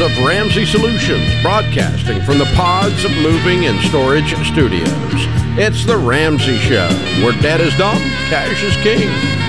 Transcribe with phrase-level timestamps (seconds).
[0.00, 4.88] of Ramsey Solutions, broadcasting from the Pods of Moving and Storage Studios.
[5.58, 6.88] It's The Ramsey Show,
[7.22, 9.08] where debt is dumb, cash is king,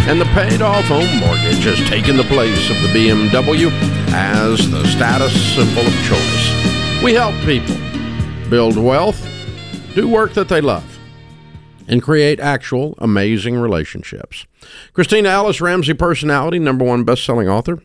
[0.09, 3.71] and the paid off home mortgage has taken the place of the BMW
[4.13, 7.03] as the status symbol of choice.
[7.03, 7.75] We help people
[8.49, 9.25] build wealth,
[9.95, 10.99] do work that they love
[11.87, 14.45] and create actual amazing relationships.
[14.93, 17.81] Kristina Ellis, Ramsey personality, number one best-selling author,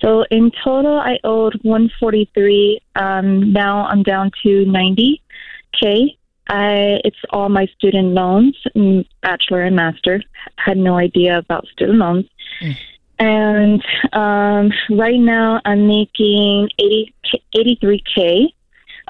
[0.00, 2.80] So in total, I owed 143.
[2.94, 6.16] Um, now I'm down to 90k.
[6.50, 8.56] I, it's all my student loans,
[9.22, 10.22] bachelor and master.
[10.56, 12.26] Had no idea about student loans.
[12.62, 12.76] Mm.
[13.18, 17.14] And um, right now I'm making 80,
[17.56, 18.52] 83K.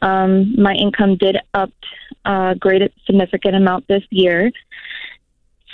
[0.02, 1.70] Um, my income did up
[2.24, 4.50] a great significant amount this year.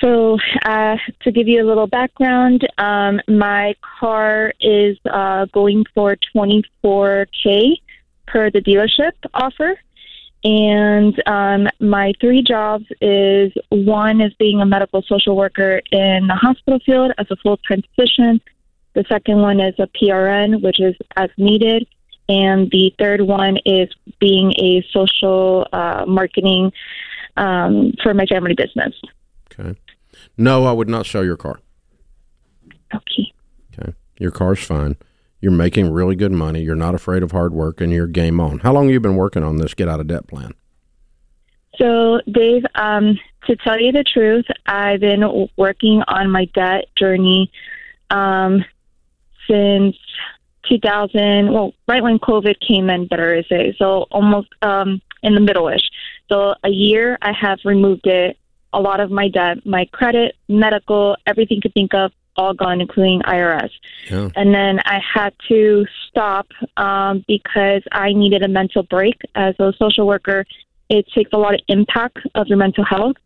[0.00, 6.16] So, uh, to give you a little background, um, my car is uh, going for
[6.34, 7.76] 24K
[8.26, 9.78] per the dealership offer.
[10.44, 16.34] And um, my three jobs is one is being a medical social worker in the
[16.34, 18.40] hospital field as a full time position.
[18.94, 21.86] The second one is a PRN, which is as needed.
[22.28, 26.72] And the third one is being a social uh, marketing
[27.36, 28.94] um, for my family business.
[29.52, 29.78] Okay.
[30.36, 31.60] No, I would not sell your car.
[32.94, 33.32] Okay.
[33.72, 33.92] Okay.
[34.18, 34.96] Your car's fine.
[35.40, 36.62] You're making really good money.
[36.62, 38.60] You're not afraid of hard work, and you're game on.
[38.60, 40.54] How long have you been working on this get out of debt plan?
[41.76, 47.50] So, Dave, um, to tell you the truth, I've been working on my debt journey
[48.10, 48.64] um,
[49.48, 49.96] since
[50.68, 51.52] 2000.
[51.52, 53.74] Well, right when COVID came in, better to say.
[53.78, 55.88] So, almost um, in the middle-ish.
[56.28, 58.38] So, a year I have removed it.
[58.72, 62.80] A lot of my debt, my credit, medical, everything you could think of, all gone,
[62.80, 63.70] including IRS.
[64.10, 64.30] Yeah.
[64.34, 69.20] And then I had to stop um, because I needed a mental break.
[69.34, 70.44] As a social worker,
[70.88, 73.16] it takes a lot of impact of your mental health.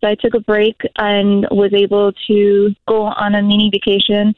[0.00, 4.34] So I took a break and was able to go on a mini vacation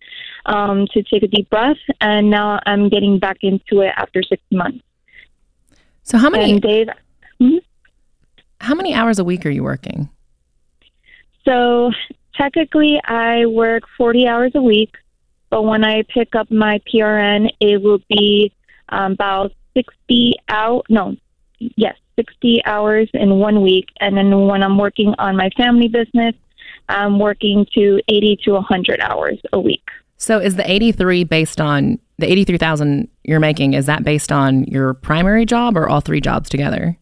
[0.47, 1.76] um, to take a deep breath.
[2.00, 4.84] And now I'm getting back into it after six months.
[6.03, 6.58] So how many?
[6.58, 6.88] Dave,
[7.38, 7.58] hmm?
[8.60, 10.08] How many hours a week are you working?
[11.44, 11.91] So
[12.34, 14.94] technically I work 40 hours a week,
[15.50, 18.53] but when I pick up my PRN, it will be
[18.88, 20.86] um, about 60 out.
[20.88, 21.16] No,
[21.59, 23.88] yes, 60 hours in one week.
[24.00, 26.34] And then when I'm working on my family business,
[26.88, 29.88] I'm working to 80 to 100 hours a week.
[30.22, 34.94] So is the 83 based on the 83,000 you're making is that based on your
[34.94, 36.97] primary job or all three jobs together?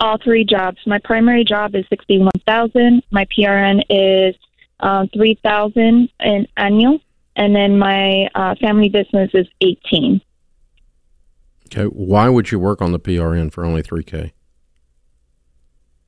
[0.00, 0.78] All three jobs.
[0.84, 3.04] My primary job is 61,000.
[3.12, 4.34] My PRN is
[4.80, 6.98] uh, 3000 in annual,
[7.36, 10.20] and then my uh, family business is 18
[11.72, 14.32] Okay, why would you work on the PRN for only 3K?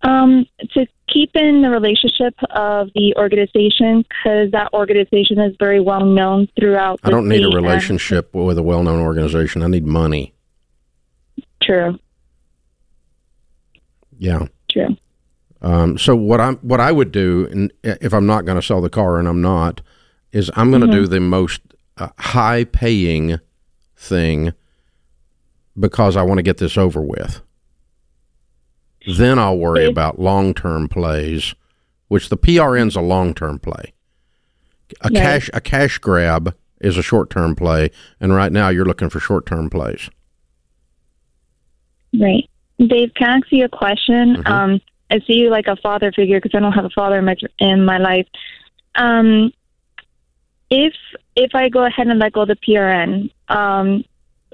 [0.04, 6.04] Um, to keep in the relationship of the organization because that organization is very well
[6.04, 6.98] known throughout.
[7.04, 9.62] I don't need a relationship and, with a well known organization.
[9.62, 10.34] I need money.
[11.62, 11.98] True.
[14.18, 14.46] Yeah.
[14.70, 14.96] True.
[15.60, 18.80] Um, so what I'm what I would do, and if I'm not going to sell
[18.80, 19.80] the car, and I'm not,
[20.32, 21.02] is I'm going to mm-hmm.
[21.02, 21.60] do the most
[21.98, 23.38] uh, high paying
[23.96, 24.52] thing
[25.78, 27.40] because I want to get this over with.
[29.06, 31.54] Then I'll worry about long term plays,
[32.08, 33.92] which the PRN's a long term play.
[35.00, 37.90] A cash a cash grab is a short term play,
[38.20, 40.10] and right now you're looking for short term plays.
[42.18, 43.12] Right, Dave.
[43.14, 44.36] Can I ask you a question?
[44.36, 44.52] Mm-hmm.
[44.52, 47.24] Um, I see you like a father figure because I don't have a father in
[47.24, 48.26] my in my life.
[48.94, 49.52] Um,
[50.70, 50.94] if
[51.36, 54.04] if I go ahead and let go of the PRN, um,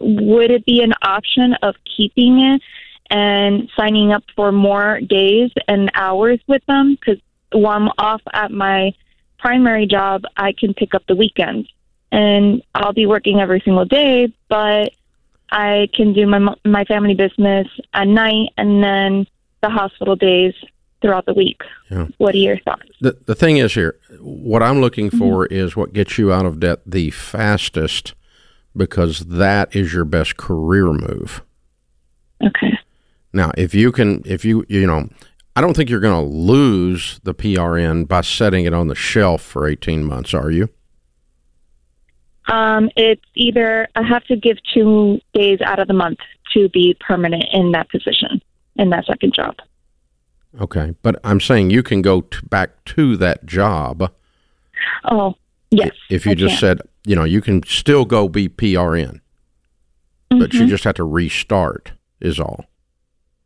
[0.00, 2.62] would it be an option of keeping it
[3.10, 6.94] and signing up for more days and hours with them?
[6.94, 7.20] Because
[7.52, 8.92] while I'm off at my
[9.38, 11.68] primary job, I can pick up the weekends,
[12.12, 14.92] and I'll be working every single day, but
[15.50, 19.26] I can do my my family business at night and then
[19.62, 20.54] the hospital days
[21.00, 21.62] throughout the week.
[21.90, 22.06] Yeah.
[22.18, 22.90] What are your thoughts?
[23.00, 25.18] The, the thing is here, what I'm looking mm-hmm.
[25.18, 28.14] for is what gets you out of debt the fastest
[28.76, 31.42] because that is your best career move.
[32.44, 32.78] Okay.
[33.32, 35.08] Now, if you can, if you, you know,
[35.56, 39.42] I don't think you're going to lose the PRN by setting it on the shelf
[39.42, 40.68] for 18 months, are you?
[42.46, 46.18] Um, it's either I have to give two days out of the month
[46.54, 48.40] to be permanent in that position
[48.76, 49.56] in that second job.
[50.58, 50.94] Okay.
[51.02, 54.10] But I'm saying you can go t- back to that job
[55.04, 55.34] Oh,
[55.70, 55.90] yes.
[56.08, 56.60] if you I just can.
[56.60, 59.20] said, you know, you can still go be PRN,
[60.30, 60.68] but you Mhm.
[60.68, 62.64] just have to restart, is all.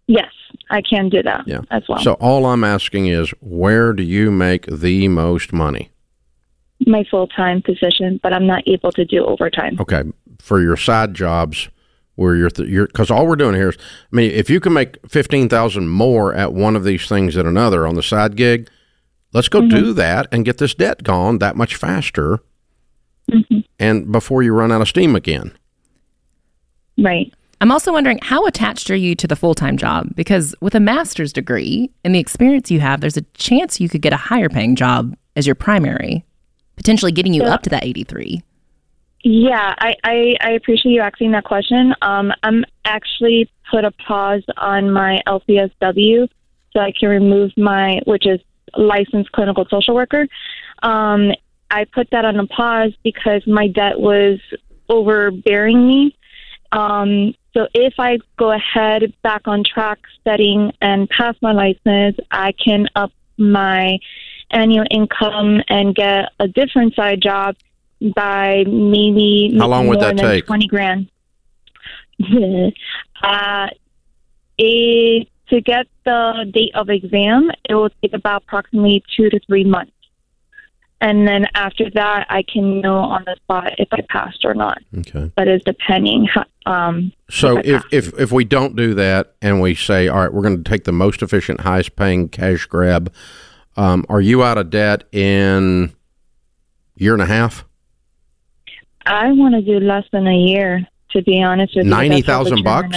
[0.06, 0.32] Yes,
[0.70, 1.60] I can do that Yeah.
[1.70, 1.98] as well.
[2.00, 5.90] So all I'm asking is, where do you make the most money?
[6.86, 9.76] My full time position, but I'm not able to do overtime.
[9.80, 10.02] Okay,
[10.40, 11.68] for your side jobs,
[12.16, 13.76] where you're, th- you're, because all we're doing here is,
[14.12, 17.46] I mean, if you can make fifteen thousand more at one of these things than
[17.46, 18.68] another on the side gig,
[19.32, 19.92] let's go do mm-hmm.
[19.94, 22.40] that and get this debt gone that much faster,
[23.30, 23.60] mm-hmm.
[23.78, 25.52] and before you run out of steam again.
[26.98, 27.32] Right.
[27.62, 30.08] I'm also wondering how attached are you to the full time job?
[30.16, 34.02] Because with a master's degree and the experience you have, there's a chance you could
[34.02, 36.24] get a higher paying job as your primary,
[36.74, 37.54] potentially getting you Yeah.
[37.54, 38.42] up to that 83.
[39.22, 41.94] Yeah, I, I, I appreciate you asking that question.
[42.02, 46.28] Um, I'm actually put a pause on my LCSW
[46.72, 48.40] so I can remove my, which is
[48.76, 50.26] licensed clinical social worker.
[50.82, 51.30] Um,
[51.70, 54.40] I put that on a pause because my debt was
[54.88, 56.16] overbearing me.
[56.72, 62.52] Um, so if I go ahead back on track studying and pass my license, I
[62.52, 63.98] can up my
[64.50, 67.56] annual income and get a different side job
[68.14, 70.46] by maybe How long would that take?
[70.46, 71.08] Twenty grand.
[73.22, 73.68] uh,
[74.58, 79.64] it, to get the date of exam, it will take about approximately two to three
[79.64, 79.92] months,
[81.02, 84.78] and then after that, I can know on the spot if I passed or not.
[84.98, 85.32] Okay.
[85.34, 86.28] But it's depending.
[86.64, 90.32] Um, So If if, if if we don't do that and we say, all right,
[90.32, 93.12] we're going to take the most efficient, highest paying cash grab,
[93.76, 95.92] um, are you out of debt in
[96.94, 97.64] year and a half?
[99.04, 101.90] I want to do less than a year, to be honest with you.
[101.90, 102.96] 90,000 bucks?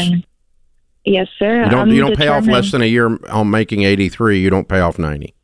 [1.06, 1.64] Yes, sir.
[1.64, 4.40] You don't I'm you don't pay off less than a year on making eighty three.
[4.40, 5.36] You don't pay off ninety.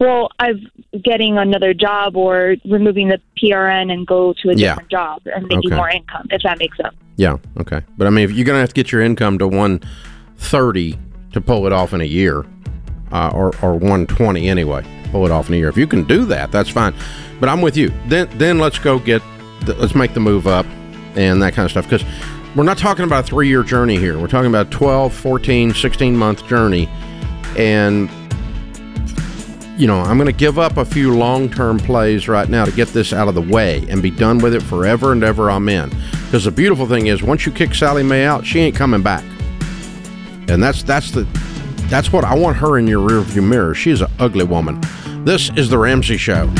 [0.00, 0.66] Well, I'm
[1.04, 4.70] getting another job or removing the PRN and go to a Yeah.
[4.70, 5.76] different job and making Okay.
[5.76, 6.94] more income, if that makes sense.
[7.16, 7.36] Yeah.
[7.60, 7.82] Okay.
[7.98, 9.80] But I mean, if you're going to have to get your income to one
[10.38, 10.98] thirty
[11.34, 12.44] to pull it off in a year,
[13.12, 14.82] uh, or or one twenty anyway,
[15.12, 15.68] pull it off in a year.
[15.68, 16.94] If you can do that, that's fine.
[17.38, 17.92] But I'm with you.
[18.08, 19.20] Then then let's go get
[19.66, 20.64] the, let's make the move up
[21.14, 22.04] and that kind of stuff because
[22.56, 24.18] we're not talking about a three year journey here.
[24.18, 26.88] We're talking about a 12, 14, 16 month journey,
[27.58, 28.08] and
[29.80, 32.70] you know, I'm going to give up a few long term plays right now to
[32.70, 35.50] get this out of the way and be done with it forever and ever.
[35.50, 35.88] I'm in.
[36.26, 39.24] Because the beautiful thing is, once you kick Sallie Mae out, she ain't coming back.
[40.48, 41.22] And that's that's the
[41.88, 43.74] that's what I want her in your rearview mirror.
[43.74, 44.80] She's an ugly woman.
[45.24, 46.52] This is the Ramsey Show.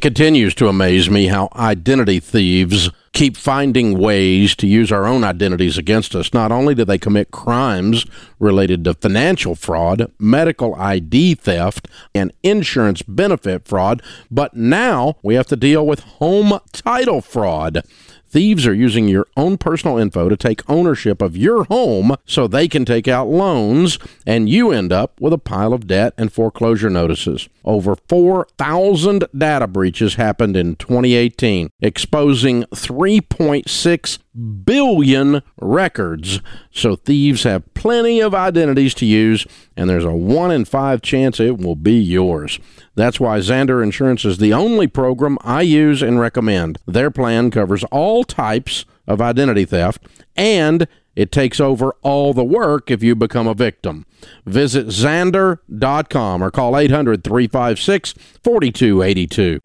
[0.00, 5.24] It continues to amaze me how identity thieves keep finding ways to use our own
[5.24, 6.32] identities against us.
[6.32, 8.06] Not only do they commit crimes
[8.38, 15.48] related to financial fraud, medical ID theft, and insurance benefit fraud, but now we have
[15.48, 17.82] to deal with home title fraud.
[18.30, 22.68] Thieves are using your own personal info to take ownership of your home so they
[22.68, 26.90] can take out loans, and you end up with a pile of debt and foreclosure
[26.90, 27.48] notices.
[27.64, 36.40] Over 4,000 data breaches happened in 2018, exposing 3.6 billion records.
[36.70, 39.46] So thieves have plenty of identities to use,
[39.76, 42.58] and there's a 1 in 5 chance it will be yours.
[42.94, 46.78] That's why Zander Insurance is the only program I use and recommend.
[46.86, 50.06] Their plan covers all types of identity theft
[50.36, 54.06] and it takes over all the work if you become a victim.
[54.46, 59.60] Visit Zander.com or call 800 356 4282.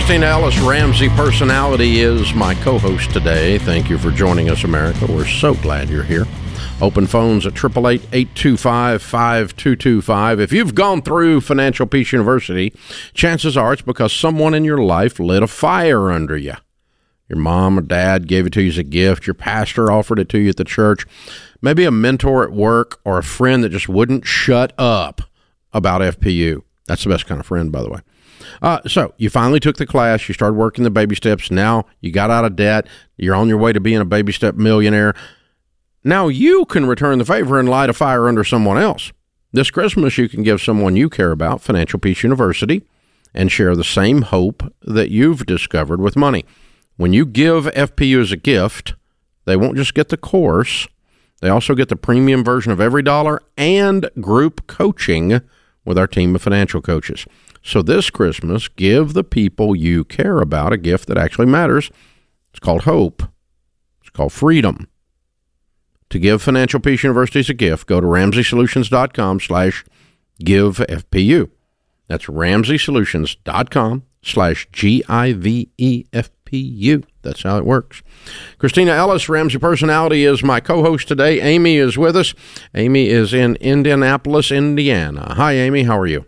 [0.00, 3.58] Kristina Ellis, Ramsey Personality, is my co host today.
[3.58, 5.04] Thank you for joining us, America.
[5.06, 6.26] We're so glad you're here.
[6.80, 10.40] Open phones at 888-825-5225.
[10.40, 12.72] If you've gone through Financial Peace University,
[13.12, 16.54] chances are it's because someone in your life lit a fire under you.
[17.28, 19.26] Your mom or dad gave it to you as a gift.
[19.26, 21.06] Your pastor offered it to you at the church.
[21.60, 25.20] Maybe a mentor at work or a friend that just wouldn't shut up
[25.74, 26.62] about FPU.
[26.86, 28.00] That's the best kind of friend, by the way.
[28.62, 30.28] Uh, so you finally took the class.
[30.28, 31.50] You started working the baby steps.
[31.50, 32.86] Now you got out of debt.
[33.16, 35.14] You're on your way to being a baby step millionaire.
[36.02, 39.12] Now you can return the favor and light a fire under someone else.
[39.52, 42.82] This Christmas, you can give someone you care about Financial Peace University
[43.34, 46.44] and share the same hope that you've discovered with money.
[46.96, 48.94] When you give FPU as a gift,
[49.44, 50.86] they won't just get the course,
[51.40, 55.40] they also get the premium version of EveryDollar and group coaching
[55.84, 57.26] with our team of financial coaches.
[57.62, 61.90] So this Christmas, give the people you care about a gift that actually matters.
[62.50, 63.22] It's called hope.
[64.00, 64.88] It's called freedom.
[66.10, 69.84] To give Financial Peace Universities a gift, go to ramseysolutions.com slash
[70.42, 71.50] give FPU.
[72.08, 75.12] That's ramseysolutions.com slash G-I-V-E-F-P-U.
[77.22, 78.02] That's how it works.
[78.58, 81.40] Kristina Ellis, Ramsey Personality, is my co-host today.
[81.40, 82.34] Amy is with us.
[82.74, 85.34] Amy is in Indianapolis, Indiana.
[85.36, 85.84] Hi, Amy.
[85.84, 86.26] How are you?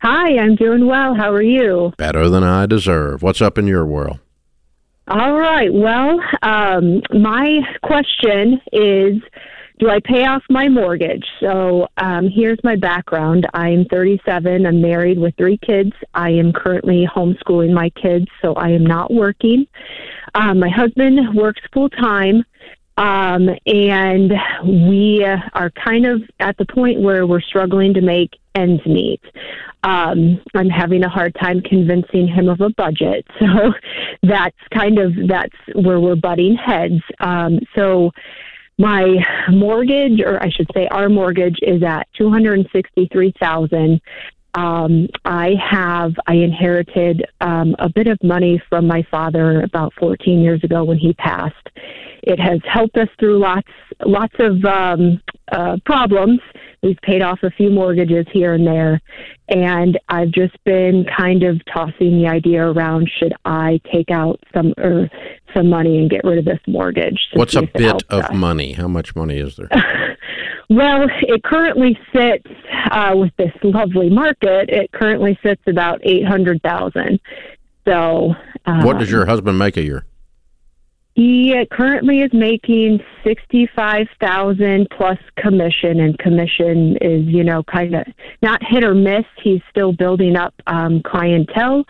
[0.00, 1.14] Hi, I'm doing well.
[1.14, 1.92] How are you?
[1.98, 3.22] Better than I deserve.
[3.22, 4.20] What's up in your world?
[5.08, 5.72] All right.
[5.72, 9.20] Well, um, my question is
[9.80, 11.24] Do I pay off my mortgage?
[11.40, 14.66] So um, here's my background I'm 37.
[14.66, 15.92] I'm married with three kids.
[16.14, 19.66] I am currently homeschooling my kids, so I am not working.
[20.34, 22.44] Um, my husband works full time.
[22.98, 24.32] Um, and
[24.64, 29.20] we are kind of at the point where we're struggling to make ends meet.
[29.84, 33.72] Um, I'm having a hard time convincing him of a budget, so
[34.24, 37.00] that's kind of that's where we're butting heads.
[37.20, 38.10] Um, so
[38.78, 44.00] my mortgage, or I should say, our mortgage is at two hundred and sixty-three thousand.
[44.54, 50.40] Um, I have I inherited um, a bit of money from my father about 14
[50.40, 51.68] years ago when he passed.
[52.28, 53.66] It has helped us through lots
[54.04, 55.18] lots of um,
[55.50, 56.40] uh, problems.
[56.82, 59.00] We've paid off a few mortgages here and there,
[59.48, 64.74] and I've just been kind of tossing the idea around: should I take out some
[64.76, 65.08] or
[65.56, 67.18] some money and get rid of this mortgage?
[67.32, 68.34] What's a bit of us.
[68.34, 68.72] money?
[68.72, 69.70] How much money is there?
[70.68, 72.46] well, it currently sits
[72.90, 74.68] uh, with this lovely market.
[74.68, 77.20] It currently sits about eight hundred thousand.
[77.86, 78.34] So,
[78.66, 80.04] um, what does your husband make a year?
[81.18, 88.06] He currently is making sixty-five thousand plus commission, and commission is you know kind of
[88.40, 89.24] not hit or miss.
[89.42, 91.84] He's still building up um, clientele,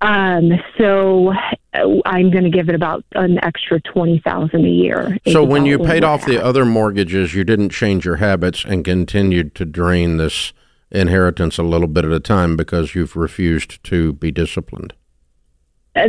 [0.00, 1.34] um, so
[1.74, 5.18] uh, I'm going to give it about an extra twenty thousand a year.
[5.28, 9.54] So when you paid off the other mortgages, you didn't change your habits and continued
[9.56, 10.54] to drain this
[10.90, 14.94] inheritance a little bit at a time because you've refused to be disciplined.
[15.94, 16.08] Uh,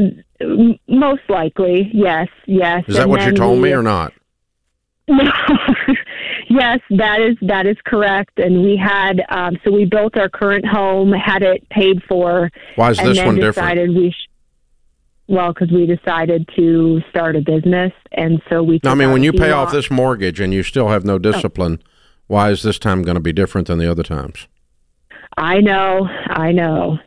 [0.88, 2.84] most likely, yes, yes.
[2.88, 4.14] Is that and what you told we, me or not?
[5.06, 5.32] No.
[6.50, 8.40] yes, that is that is correct.
[8.40, 12.50] And we had um, so we built our current home, had it paid for.
[12.76, 13.98] Why is this one decided different?
[13.98, 14.30] We sh-
[15.28, 18.80] well, because we decided to start a business, and so we.
[18.82, 21.80] No, I mean, when you pay off this mortgage and you still have no discipline,
[21.82, 21.90] oh.
[22.28, 24.48] why is this time going to be different than the other times?
[25.38, 27.00] I know, I know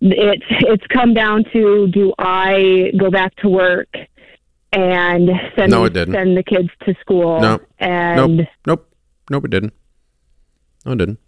[0.00, 3.88] it's it's come down to do I go back to work
[4.72, 6.14] and send no, it didn't.
[6.14, 7.40] send the kids to school?
[7.40, 8.94] No, and nope, nope,
[9.30, 9.74] nope, it didn't.
[10.86, 11.18] No, it didn't.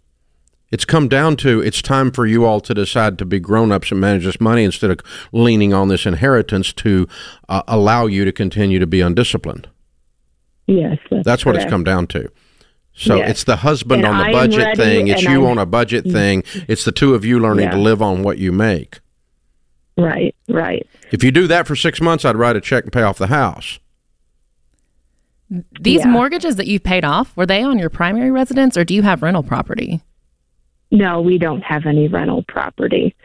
[0.71, 3.91] It's come down to it's time for you all to decide to be grown ups
[3.91, 4.99] and manage this money instead of
[5.31, 7.07] leaning on this inheritance to
[7.47, 9.69] uh, allow you to continue to be undisciplined.
[10.65, 12.27] Yes, that's, that's what it's come down to.
[12.95, 13.31] So yes.
[13.31, 15.07] it's the husband and on the budget thing.
[15.07, 16.43] It's you I'm, on a budget thing.
[16.67, 17.71] It's the two of you learning yeah.
[17.71, 18.99] to live on what you make.
[19.97, 20.87] Right, right.
[21.11, 23.27] If you do that for six months, I'd write a check and pay off the
[23.27, 23.79] house.
[25.79, 26.07] These yeah.
[26.07, 29.21] mortgages that you've paid off, were they on your primary residence or do you have
[29.21, 30.01] rental property?
[30.91, 33.15] No, we don't have any rental property.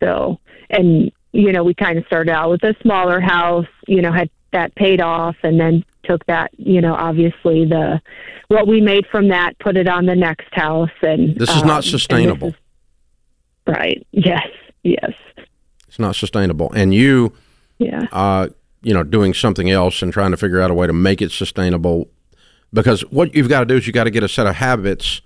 [0.00, 0.38] So,
[0.70, 4.30] and, you know, we kind of started out with a smaller house, you know, had
[4.52, 8.00] that paid off and then took that, you know, obviously the
[8.48, 11.66] what we made from that, put it on the next house, and this is um,
[11.66, 12.48] not sustainable.
[12.48, 12.54] Is,
[13.66, 14.06] right?
[14.12, 14.46] Yes.
[14.82, 15.12] Yes.
[15.88, 17.32] It's not sustainable, and you,
[17.78, 18.48] yeah, uh,
[18.82, 21.32] you know, doing something else and trying to figure out a way to make it
[21.32, 22.08] sustainable,
[22.72, 25.22] because what you've got to do is you got to get a set of habits.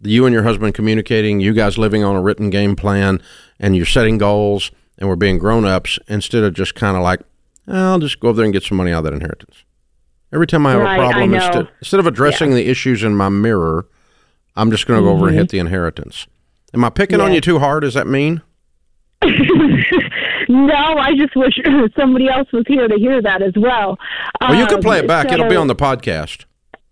[0.00, 3.20] You and your husband communicating, you guys living on a written game plan,
[3.58, 7.20] and you're setting goals, and we're being grown ups instead of just kind of like,
[7.68, 9.64] I'll just go over there and get some money out of that inheritance.
[10.32, 13.28] Every time I have Right, a problem, instead, instead of addressing the issues in my
[13.28, 13.86] mirror,
[14.56, 16.26] I'm just going to go over and hit the inheritance.
[16.74, 17.34] Am I picking on Mm-hmm.
[17.36, 17.82] You too hard?
[17.82, 18.42] Does that mean?
[19.22, 21.58] no, I just wish
[21.98, 23.98] somebody else was here to hear that as well.
[24.40, 25.30] Well, you can Um, play it back.
[25.32, 26.44] It'll be on the podcast.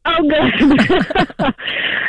[0.05, 1.55] Oh, good.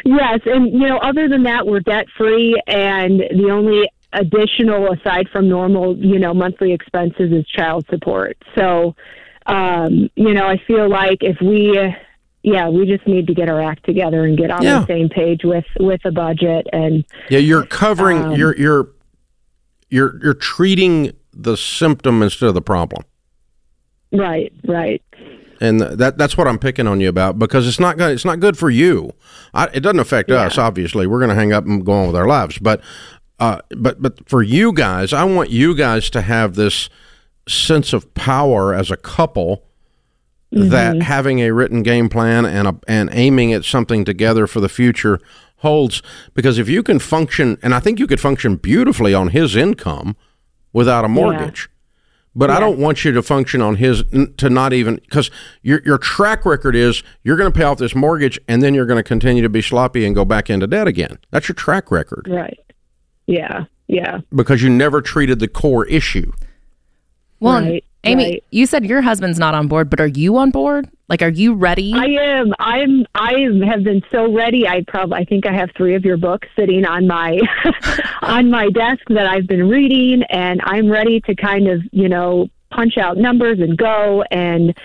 [0.05, 5.27] yes, and you know, other than that, we're debt free, and the only additional, aside
[5.31, 8.37] from normal, you know, monthly expenses, is child support.
[8.57, 8.95] So,
[9.45, 11.79] um, you know, I feel like if we,
[12.43, 14.79] yeah, we just need to get our act together and get on Yeah.
[14.81, 18.23] the same page with with a budget and Yeah, you're covering.
[18.23, 18.89] Um, you're you're
[19.89, 23.03] you're you're treating the symptom instead of the problem.
[24.11, 25.01] right, right.
[25.61, 28.11] and that that's what I'm picking on you about because it's not good.
[28.11, 29.11] It's not good for you.
[29.53, 30.57] I, it doesn't affect us.
[30.57, 32.57] Obviously, we're going to hang up and go on with our lives.
[32.59, 32.81] But
[33.39, 36.89] uh, but but for you guys, I want you guys to have this
[37.47, 39.63] sense of power as a couple.
[40.49, 44.69] That having a written game plan and a, and aiming at something together for the
[44.69, 45.19] future
[45.57, 46.01] holds
[46.33, 50.15] because if you can function and I think you could function beautifully on his income
[50.71, 51.69] without a mortgage.
[52.33, 54.03] But I don't want you to function on his
[54.37, 55.31] to not even because
[55.63, 58.85] your your track record is you're going to pay off this mortgage and then you're
[58.85, 61.17] going to continue to be sloppy and go back into debt again.
[61.31, 62.59] That's your track record Right.
[63.27, 63.65] Yeah.
[63.87, 64.19] Yeah.
[64.35, 66.31] because you never treated the core issue.
[67.39, 68.43] Well, Right, Amy, right.
[68.51, 70.89] you said your husband's not on board, but are you on board?
[71.07, 71.93] Like, are you ready?
[71.95, 72.53] I am.
[72.59, 73.05] I'm.
[73.15, 73.33] I
[73.65, 74.67] have been so ready.
[74.67, 75.17] I probably.
[75.19, 77.39] I think I have three of your books sitting on my
[78.23, 82.49] on my desk that I've been reading, and I'm ready to kind of you know
[82.71, 84.23] punch out numbers and go.
[84.31, 84.77] And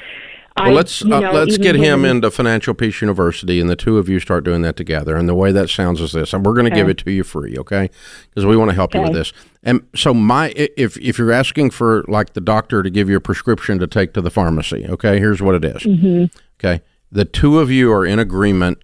[0.57, 3.99] I, Well, let's uh, know, let's get him into Financial Peace University, and the two
[3.99, 5.17] of you start doing that together.
[5.17, 7.25] And the way that sounds is this: and we're going to give it to you
[7.25, 7.91] free, okay?
[8.29, 9.33] Because we want to help you with this.
[9.63, 13.21] And so, my if if you're asking for like the doctor to give you a
[13.21, 15.83] prescription to take to the pharmacy, okay, here's what it is.
[15.83, 16.37] Mm-hmm.
[16.61, 18.83] Okay, the two of you are in agreement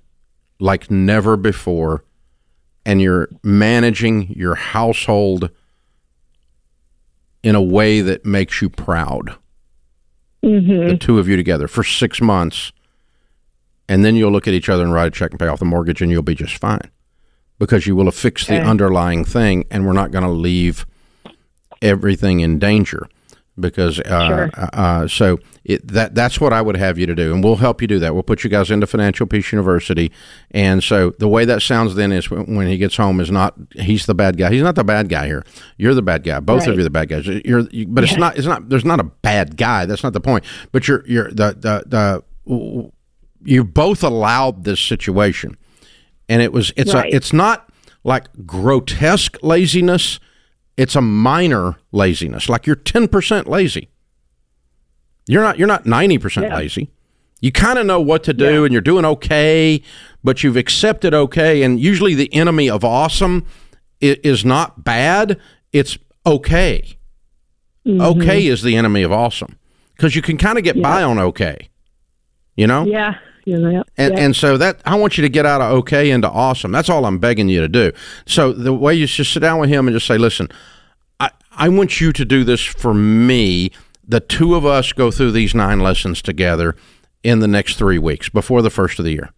[0.58, 2.04] like never before,
[2.86, 5.50] and you're managing your household
[7.42, 9.36] in a way that makes you proud
[10.44, 10.88] Mhm.
[10.88, 12.72] the two of you together for six months,
[13.88, 15.64] and then you'll look at each other and write a check and pay off the
[15.64, 16.80] mortgage, and you'll be just fine
[17.58, 18.64] because you will have fixed the Okay.
[18.68, 20.86] underlying thing, and we're not going to leave
[21.82, 23.08] everything in danger.
[23.60, 24.50] Because uh, Sure.
[24.54, 27.56] uh, uh, so it, that that's what I would have you to do, and we'll
[27.56, 28.14] help you do that.
[28.14, 30.12] We'll put you guys into Financial Peace University,
[30.52, 33.54] and so the way that sounds then is when, when he gets home is not
[33.72, 34.50] he's the bad guy.
[34.52, 35.44] He's not the bad guy here.
[35.76, 36.40] You're the bad guy.
[36.40, 37.26] Both of you are the bad guys.
[37.26, 38.36] You're, you, but it's not.
[38.38, 38.68] It's not.
[38.68, 39.86] There's not a bad guy.
[39.86, 40.44] That's not the point.
[40.72, 42.90] But you're you're the the the
[43.44, 45.56] you both allowed this situation,
[46.28, 47.12] and it was it's Right.
[47.12, 47.68] a it's not
[48.04, 50.20] like grotesque laziness.
[50.78, 52.48] It's a minor laziness.
[52.48, 53.90] Like you're ten percent lazy.
[55.26, 55.58] You're not.
[55.58, 56.56] You're not ninety percent Yeah.
[56.56, 56.90] lazy.
[57.40, 59.82] You kind of know what to do, and you're doing okay,
[60.24, 61.62] but you've accepted okay.
[61.62, 63.44] And usually, the enemy of awesome
[64.00, 65.38] is not bad.
[65.72, 66.96] It's okay.
[67.86, 68.00] Mm-hmm.
[68.00, 69.58] Okay is the enemy of awesome
[69.96, 71.68] because you can kind of get by on okay.
[72.56, 72.84] You know.
[72.84, 73.18] Yeah.
[73.96, 74.24] And yeah.
[74.24, 76.72] and so that I want you to get out of okay into awesome.
[76.72, 77.92] That's all I'm begging you to do.
[78.26, 80.48] So the way you just sit down with him and just say, listen,
[81.20, 83.70] I, I want you to do this for me.
[84.06, 86.76] The two of us go through these nine lessons together
[87.22, 89.30] in the next three weeks before the first of the year.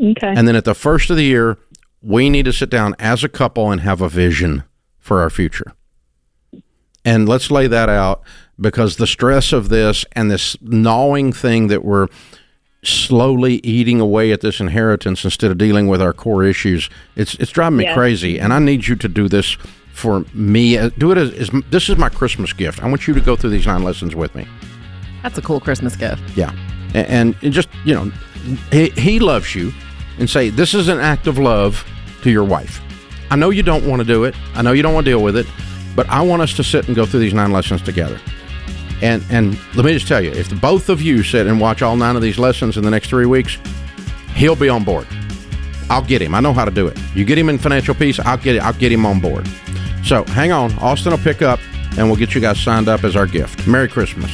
[0.00, 0.34] okay.
[0.34, 1.58] And then at the first of the year,
[2.02, 4.64] we need to sit down as a couple and have a vision
[4.98, 5.74] for our future.
[7.04, 8.22] And let's lay that out
[8.60, 12.08] because the stress of this and this gnawing thing that we're
[12.82, 17.50] slowly eating away at this inheritance instead of dealing with our core issues, it's it's
[17.50, 18.40] driving me crazy.
[18.40, 19.56] And I need you to do this
[19.92, 20.78] for me.
[20.78, 22.82] Uh, Do it as, as this is my Christmas gift.
[22.82, 24.46] I want you to go through these nine lessons with me.
[25.22, 26.22] That's a cool Christmas gift.
[26.36, 26.52] Yeah.
[26.94, 28.10] And, and just, you know,
[28.72, 29.72] he, he loves you
[30.18, 31.84] and say, this is an act of love
[32.22, 32.80] to your wife.
[33.30, 34.34] I know you don't want to do it.
[34.54, 35.46] I know you don't want to deal with it,
[35.94, 38.18] but I want us to sit and go through these nine lessons together.
[39.02, 41.82] And and let me just tell you, if the both of you sit and watch
[41.82, 43.58] all nine of these lessons in the next three weeks,
[44.34, 45.06] he'll be on board.
[45.88, 46.34] I'll get him.
[46.34, 46.98] I know how to do it.
[47.14, 48.62] You get him in financial peace, I'll get it.
[48.62, 49.48] I'll get him on board.
[50.04, 50.72] So hang on.
[50.78, 51.58] Austin will pick up
[51.98, 53.66] and we'll get you guys signed up as our gift.
[53.66, 54.30] Merry Christmas.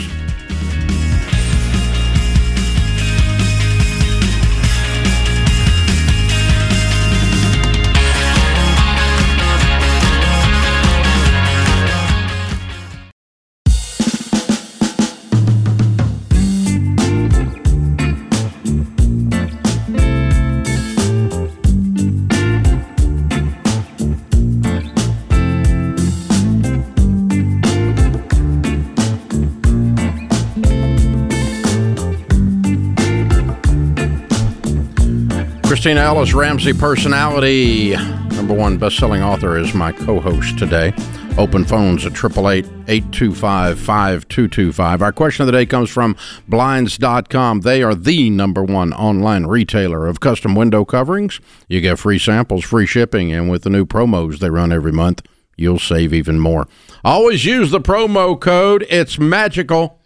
[35.87, 37.95] Kristina Ellis, Ramsey personality,
[38.35, 40.93] number one best-selling author, is my co-host today.
[41.39, 45.01] Open phones at 888-825-5225.
[45.01, 46.17] Our question of the day comes from
[46.49, 47.61] Blinds.com.
[47.61, 51.39] They are the number one online retailer of custom window coverings.
[51.69, 55.23] You get free samples, free shipping, and with the new promos they run every month,
[55.57, 56.67] you'll save even more.
[57.05, 58.85] Always use the promo code.
[58.91, 60.01] It's magical.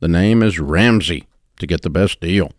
[0.00, 1.26] The name is Ramsey
[1.58, 2.52] to get the best deal.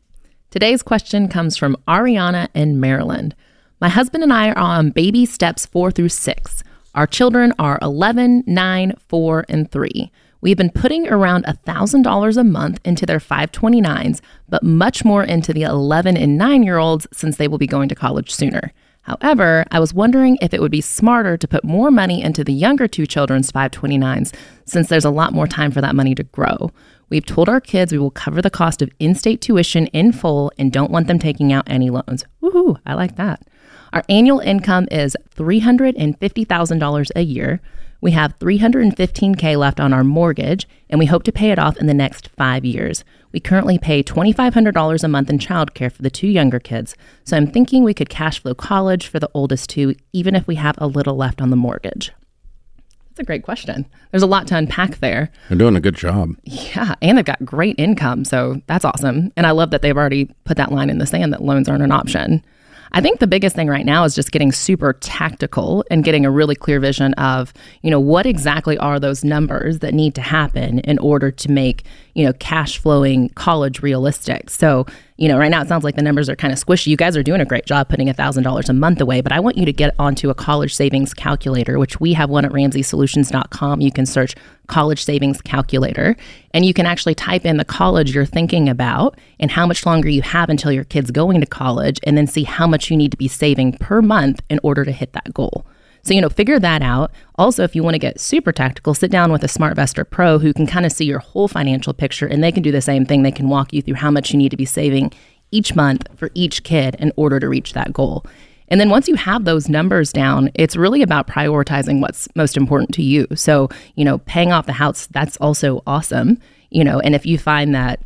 [0.54, 3.34] Today's question comes from Ariana in Maryland.
[3.82, 6.63] My husband and I are on baby steps four through six.
[6.94, 10.12] Our children are 11, 9, 4, and 3.
[10.42, 15.63] We've been putting around $1,000 a month into their 529s, but much more into the
[15.63, 18.72] 11 and 9 year olds since they will be going to college sooner.
[19.02, 22.54] However, I was wondering if it would be smarter to put more money into the
[22.54, 24.34] younger two children's 529s
[24.66, 26.72] since there's a lot more time for that money to grow.
[27.10, 30.52] We've told our kids we will cover the cost of in state tuition in full
[30.58, 32.26] and don't want them taking out any loans.
[32.42, 33.42] Woohoo, I like that.
[33.94, 37.62] Our annual income is $350,000 a year.
[38.02, 41.88] We have 315k left on our mortgage and we hope to pay it off in
[41.88, 43.06] the next 5 years.
[43.32, 46.96] We currently pay $2500 a month in childcare for the two younger kids.
[47.24, 50.56] So I'm thinking we could cash flow college for the oldest two even if we
[50.56, 52.12] have a little left on the mortgage.
[53.13, 53.86] That's a great question.
[54.10, 55.32] There's a lot to unpack there.
[55.47, 56.32] They're doing a good job.
[56.45, 59.32] Yeah, and they've got great income, so that's awesome.
[59.38, 61.84] And I love that they've already put that line in the sand that loans aren't
[61.84, 62.43] an option.
[62.91, 66.32] I think the biggest thing right now is just getting super tactical and getting a
[66.32, 70.80] really clear vision of, you know, what exactly are those numbers that need to happen
[70.80, 74.49] in order to make, you know, cash flowing college realistic.
[74.49, 76.88] So, you know, right now it sounds like the numbers are kind of squishy.
[76.88, 79.58] You guys are doing a great job putting $1,000 a month away, but I want
[79.58, 83.82] you to get onto a college savings calculator, which we have one at ramseysolutions.com.
[83.82, 84.36] You can search
[84.67, 86.15] college savings calculator
[86.54, 90.10] and you can actually type in the college you're thinking about and how much longer
[90.10, 93.12] you have until your kid's going to college and then see how much you need
[93.12, 95.65] to be saving per month in order to hit that goal.
[96.04, 97.12] So, you know, figure that out.
[97.36, 100.54] Also, if you want to get super tactical, sit down with a SmartVestor Pro who
[100.54, 103.24] can kind of see your whole financial picture and they can do the same thing.
[103.24, 105.13] They can walk you through how much you need to be saving
[105.52, 108.26] each month for each kid in order to reach that goal.
[108.68, 112.94] And then once you have those numbers down, it's really about prioritizing what's most important
[112.96, 113.28] to you.
[113.36, 116.39] So, you know, paying off the house, that's also awesome.
[116.70, 118.02] You know, and if you find that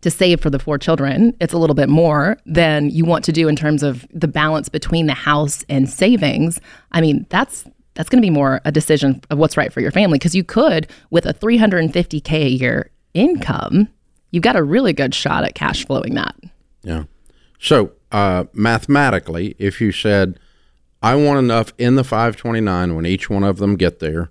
[0.00, 3.32] to save for the four children, it's a little bit more than you want to
[3.32, 6.60] do in terms of the balance between the house and savings.
[6.92, 9.90] I mean, that's that's going to be more a decision of what's right for your
[9.90, 13.88] family because you could with a 350k a year income,
[14.30, 16.36] you've got a really good shot at cash flowing that.
[16.82, 17.04] Yeah.
[17.58, 20.38] So, uh, mathematically, if you said
[21.02, 24.30] I want enough in the 529 when each one of them get there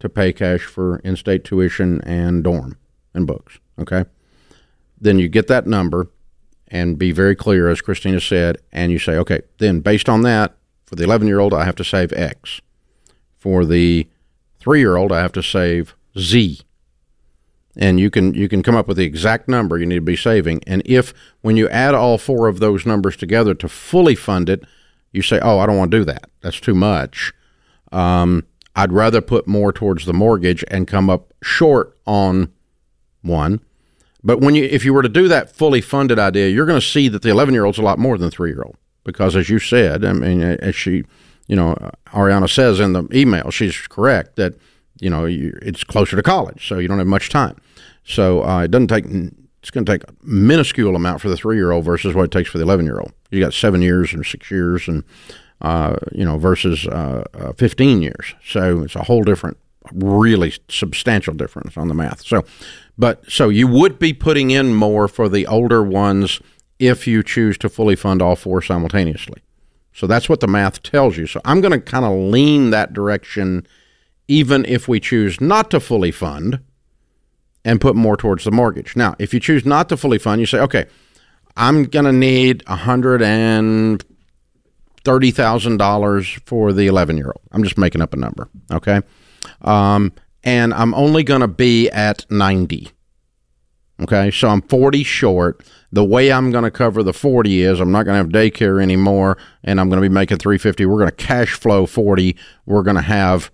[0.00, 2.76] to pay cash for in-state tuition and dorm
[3.14, 4.04] and books, okay?
[5.02, 6.08] Then you get that number
[6.68, 10.54] and be very clear, as Kristina said, and you say, okay, then based on that,
[10.86, 12.60] for the 11 year old, I have to save X.
[13.36, 14.08] For the
[14.60, 16.60] three year old, I have to save Z.
[17.76, 20.16] And you can you can come up with the exact number you need to be
[20.16, 20.62] saving.
[20.66, 24.62] And if when you add all four of those numbers together to fully fund it,
[25.10, 26.30] you say, "Oh, I don't want to do that.
[26.42, 27.32] That's too much."
[27.90, 28.44] Um,
[28.76, 32.52] I'd rather put more towards the mortgage and come up short on
[33.22, 33.60] one
[34.24, 36.86] but when you, if you were to do that fully funded idea, you're going to
[36.86, 39.48] see that the 11 year old's a lot more than three year old because, as
[39.48, 41.04] you said, I mean, as she,
[41.48, 41.74] you know,
[42.08, 44.54] Ariana says in the email, she's correct that
[45.00, 47.56] you know you, it's closer to college, so you don't have much time.
[48.04, 49.04] So uh, it doesn't take.
[49.06, 52.30] It's going to take a minuscule amount for the three year old versus what it
[52.32, 53.12] takes for the 11 year old.
[53.30, 55.04] You got seven years and six years, and
[55.60, 58.34] uh, you know, versus uh, uh 15 years.
[58.44, 59.56] So it's a whole different,
[59.92, 62.24] really substantial difference on the math.
[62.24, 62.44] So
[62.98, 66.40] but so you would be putting in more for the older ones
[66.78, 69.42] if you choose to fully fund all four simultaneously.
[69.92, 71.26] So that's what the math tells you.
[71.26, 73.66] So I'm going to kind of lean that direction,
[74.26, 76.60] even if we choose not to fully fund
[77.64, 78.96] and put more towards the mortgage.
[78.96, 80.86] Now, if you choose not to fully fund, you say, okay,
[81.56, 84.04] I'm going to need a hundred and
[85.04, 87.42] thirty thousand dollars for the eleven year old.
[87.52, 88.48] I'm just making up a number.
[88.72, 89.02] Okay.
[89.62, 90.12] Um,
[90.44, 92.90] and I'm only going to be at 90.
[94.02, 95.64] Okay, so I'm 40 short.
[95.92, 98.82] The way I'm going to cover the 40 is I'm not going to have daycare
[98.82, 100.86] anymore, and I'm going to be making 350.
[100.86, 102.36] We're going to cash flow 40.
[102.66, 103.50] We're going to have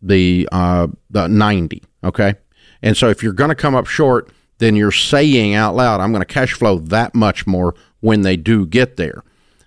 [0.00, 1.82] the uh, the 90.
[2.04, 2.34] Okay,
[2.80, 6.12] and so if you're going to come up short, then you're saying out loud, I'm
[6.12, 9.22] going to cash flow that much more when they do get there.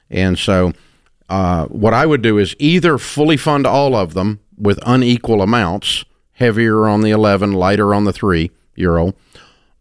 [0.10, 0.74] And so,
[1.28, 6.06] uh, what I would do is either fully fund all of them with unequal amounts
[6.34, 9.14] heavier on the 11, lighter on the 3 euro,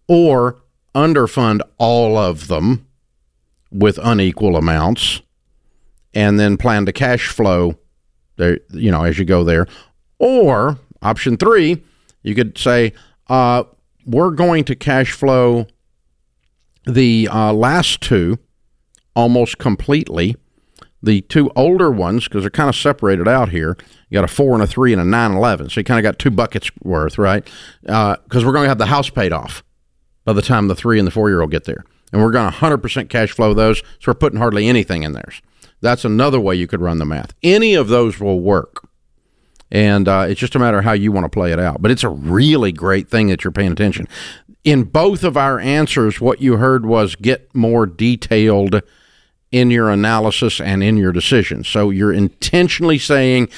[0.08, 0.58] or
[0.94, 2.86] underfund all of them
[3.70, 5.20] with unequal amounts
[6.14, 7.78] and then plan to cash flow
[8.36, 9.66] there you know as you go there.
[10.18, 11.82] Or option 3
[12.22, 12.92] you could say
[13.28, 13.64] uh,
[14.06, 15.66] we're going to cash flow
[16.86, 18.38] the uh, last two
[19.14, 20.34] almost completely
[21.02, 23.76] the two older ones because they're kind of separated out here
[24.08, 26.02] you got a four and a three and a nine eleven so you kind of
[26.02, 27.44] got two buckets worth right
[27.82, 29.62] because uh, we're going to have the house paid off
[30.24, 32.50] by the time the three and the four year old get there and we're going
[32.50, 33.78] to 100% cash flow those.
[33.78, 35.42] So we're putting hardly anything in theirs.
[35.80, 37.34] That's another way you could run the math.
[37.42, 38.88] Any of those will work.
[39.70, 41.82] And uh, it's just a matter of how you want to play it out.
[41.82, 44.08] But it's a really great thing that you're paying attention.
[44.64, 48.82] In both of our answers, what you heard was get more detailed
[49.50, 51.64] in your analysis and in your decision.
[51.64, 53.48] So you're intentionally saying,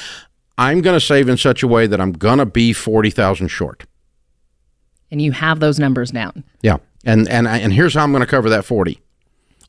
[0.56, 3.84] I'm going to save in such a way that I'm going to be 40,000 short.
[5.10, 6.44] And you have those numbers down.
[6.62, 9.00] Yeah and and and here's how I'm going to cover that 40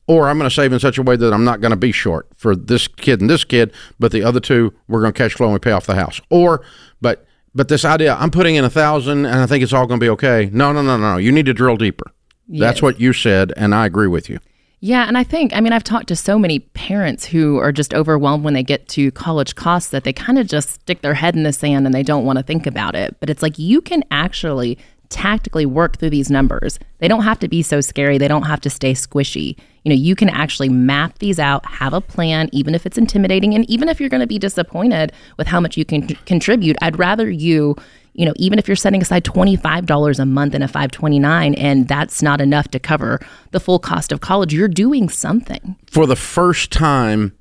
[0.08, 1.92] or I'm going to save in such a way that I'm not going to be
[1.92, 5.34] short for this kid and this kid, but the other two we're going to cash
[5.34, 6.20] flow and we pay off the house.
[6.30, 6.64] Or,
[7.00, 10.00] but but this idea I'm putting in a thousand and I think it's all going
[10.00, 10.50] to be okay.
[10.52, 11.18] No, no, no, no.
[11.18, 12.12] You need to drill deeper.
[12.48, 12.60] Yes.
[12.60, 14.40] That's what you said, and I agree with you.
[14.84, 17.94] Yeah, and I think I mean I've talked to so many parents who are just
[17.94, 21.36] overwhelmed when they get to college costs that they kind of just stick their head
[21.36, 23.16] in the sand and they don't want to think about it.
[23.20, 26.80] But it's like you can actually tactically work through these numbers.
[26.98, 28.18] They don't have to be so scary.
[28.18, 29.56] They don't have to stay squishy.
[29.84, 33.54] You know, you can actually map these out, have a plan, even if it's intimidating,
[33.54, 36.78] and even if you're going to be disappointed with how much you can contribute.
[36.82, 37.76] I'd rather you,
[38.14, 42.22] you know, even if you're setting aside $25 a month in a 529 and that's
[42.22, 43.20] not enough to cover
[43.52, 45.76] the full cost of college, you're doing something.
[45.90, 47.38] For the first time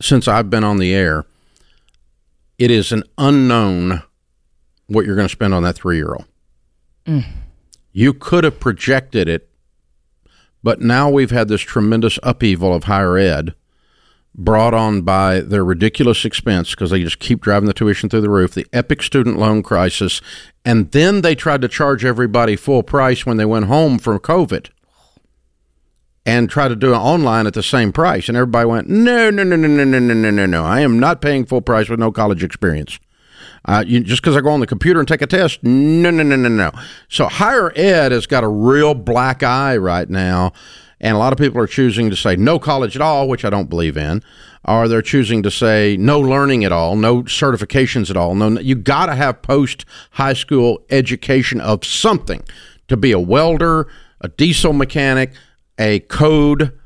[0.00, 1.26] since I've been on the air,
[2.58, 4.02] it is an unknown
[4.86, 6.24] what you're going to spend on that three year old.
[7.06, 7.24] Mm.
[7.92, 9.48] You could have projected it,
[10.62, 13.54] but now we've had this tremendous upheaval of higher ed
[14.34, 18.30] brought on by their ridiculous expense because they just keep driving the tuition through the
[18.30, 20.20] roof, the epic student loan crisis,
[20.64, 24.70] and then they tried to charge everybody full price when they went home from COVID
[26.26, 28.28] and try to do it online at the same price.
[28.28, 30.64] And everybody went, no, no, no, no, no, no, no, no, no, no.
[30.64, 32.98] I am not paying full price with no college experience.
[33.64, 36.22] Uh, you, just because I go on the computer and take a test, no, no,
[36.22, 36.70] no, no, no.
[37.08, 40.52] So higher ed has got a real black eye right now,
[41.00, 43.50] and a lot of people are choosing to say no college at all, which I
[43.50, 44.22] don't believe in,
[44.64, 48.34] or they're choosing to say no learning at all, no certifications at all.
[48.34, 52.42] No, you got to have post high school education of something
[52.88, 53.88] to be a welder,
[54.20, 55.32] a diesel mechanic,
[55.78, 56.78] a code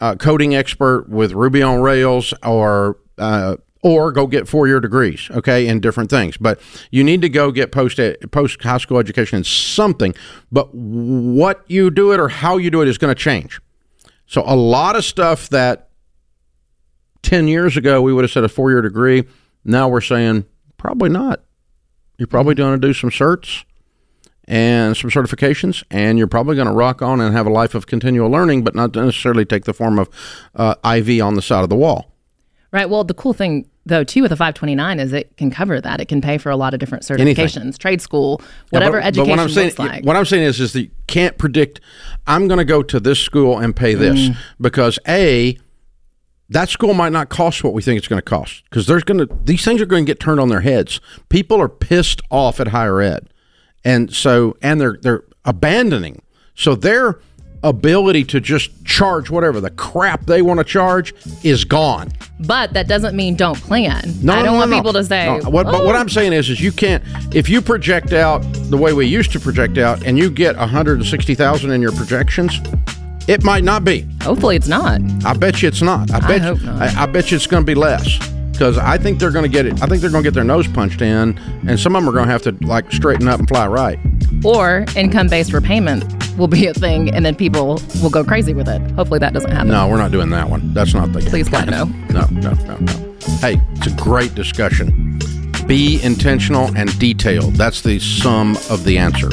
[0.00, 5.28] uh, coding expert with Ruby on Rails, or uh, or go get four year degrees,
[5.30, 6.36] okay, in different things.
[6.36, 6.60] But
[6.90, 10.14] you need to go get post post high school education in something.
[10.50, 13.60] But what you do it or how you do it is going to change.
[14.26, 15.90] So a lot of stuff that
[17.22, 19.24] ten years ago we would have said a four year degree,
[19.64, 21.42] now we're saying probably not.
[22.18, 23.64] You're probably going to do some certs
[24.48, 27.86] and some certifications, and you're probably going to rock on and have a life of
[27.86, 30.08] continual learning, but not necessarily take the form of
[30.54, 32.15] uh, IV on the side of the wall.
[32.72, 32.88] Right.
[32.90, 36.00] Well, the cool thing though too with a 529 is it can cover that.
[36.00, 37.72] It can pay for a lot of different certifications, Anything.
[37.74, 40.04] trade school, whatever yeah, but, education but what I'm saying, like.
[40.04, 41.80] What I'm saying is, is that you can't predict.
[42.26, 44.36] I'm going to go to this school and pay this mm.
[44.60, 45.56] because a
[46.48, 49.18] that school might not cost what we think it's going to cost because there's going
[49.18, 51.00] to these things are going to get turned on their heads.
[51.28, 53.30] People are pissed off at higher ed,
[53.84, 56.22] and so and they're they're abandoning.
[56.54, 57.20] So they're
[57.62, 62.12] ability to just charge whatever the crap they want to charge is gone.
[62.40, 64.12] But that doesn't mean don't plan.
[64.22, 65.40] No, I don't no, want no, people to say.
[65.40, 65.64] What.
[65.64, 67.02] But what I'm saying is, is you can't
[67.34, 68.40] if you project out
[68.70, 72.60] the way we used to project out, and you get 160,000 in your projections.
[73.28, 74.06] It might not be.
[74.22, 75.00] Hopefully, it's not.
[75.24, 76.12] I bet you it's not.
[76.12, 76.42] I bet.
[76.42, 78.18] I, you, I, I bet you it's going to be less
[78.52, 79.82] because I think they're going to get it.
[79.82, 82.12] I think they're going to get their nose punched in, and some of them are
[82.12, 83.98] going to have to like straighten up and fly right.
[84.44, 86.04] Or income based repayment
[86.36, 88.80] will be a thing, and then people will go crazy with it.
[88.92, 89.68] Hopefully, that doesn't happen.
[89.68, 90.72] No, we're not doing that one.
[90.74, 91.20] That's not the.
[91.20, 91.30] Case.
[91.30, 91.84] Please God no.
[92.10, 93.16] No, no, no, no.
[93.40, 95.18] Hey, it's a great discussion.
[95.66, 97.54] Be intentional and detailed.
[97.54, 99.30] That's the sum of the answer.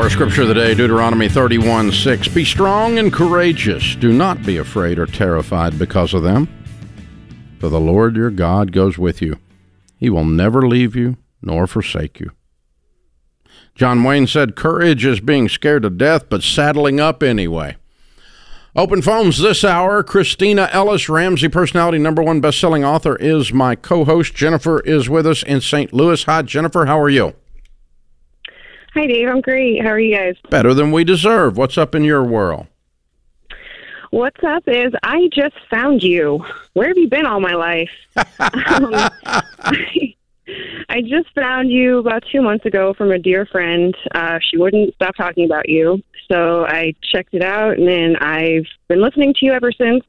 [0.00, 2.28] Our scripture of the day, Deuteronomy 31 6.
[2.28, 3.94] Be strong and courageous.
[3.96, 6.48] Do not be afraid or terrified because of them.
[7.58, 9.36] For the Lord your God goes with you.
[9.98, 12.30] He will never leave you nor forsake you.
[13.74, 17.76] John Wayne said, Courage is being scared to death, but saddling up anyway.
[18.74, 20.02] Open phones this hour.
[20.02, 24.34] Kristina Ellis, Ramsey personality number one best-selling author, is my co-host.
[24.34, 25.92] Jennifer is with us in St.
[25.92, 26.24] Louis.
[26.24, 26.86] Hi, Jennifer.
[26.86, 27.34] How are you?
[28.94, 29.28] Hi, Dave.
[29.28, 29.82] I'm great.
[29.82, 30.34] How are you guys?
[30.50, 31.56] Better than we deserve.
[31.56, 32.66] What's up in your world?
[34.10, 36.44] What's up is I just found you.
[36.72, 37.90] Where have you been all my life?
[38.16, 38.92] um,
[39.60, 40.16] I,
[40.88, 43.96] I just found you about two months ago from a dear friend.
[44.12, 46.02] Uh, she wouldn't stop talking about you.
[46.30, 50.04] So I checked it out, and then I've been listening to you ever since.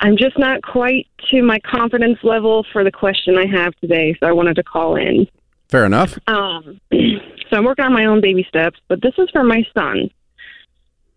[0.00, 4.26] I'm just not quite to my confidence level for the question I have today, so
[4.26, 5.26] I wanted to call in.
[5.68, 6.18] Fair enough.
[6.26, 10.10] Um, so I'm working on my own baby steps, but this is for my son.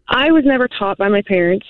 [0.09, 1.65] I was never taught by my parents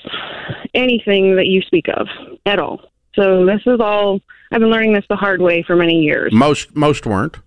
[0.74, 2.08] anything that you speak of
[2.46, 2.82] at all.
[3.16, 6.32] So this is all I've been learning this the hard way for many years.
[6.34, 7.38] Most most weren't.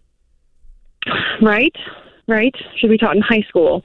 [1.40, 1.74] Right,
[2.28, 2.54] right.
[2.76, 3.84] Should be taught in high school.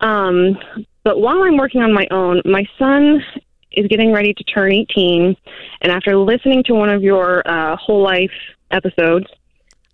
[0.00, 0.58] Um,
[1.04, 3.22] but while I'm working on my own, my son
[3.72, 5.36] is getting ready to turn 18,
[5.82, 8.32] and after listening to one of your uh, whole life
[8.70, 9.26] episodes,